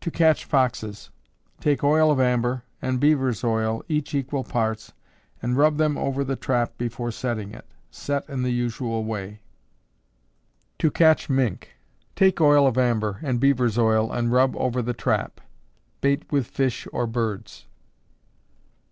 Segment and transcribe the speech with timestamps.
[0.00, 1.10] To Catch Foxes.
[1.60, 4.92] Take oil of amber, and beaver's oil, each equal parts,
[5.40, 7.64] and rub them over the trap before setting it.
[7.88, 9.38] Set in the usual way.
[10.80, 11.74] To Catch Mink.
[12.16, 15.40] Take oil of amber, and beaver's oil, and rub over the trap.
[16.00, 17.66] Bait with fish or birds.